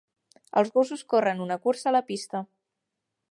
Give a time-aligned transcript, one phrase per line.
[0.61, 2.45] Els gossos corren una cursa a la pista.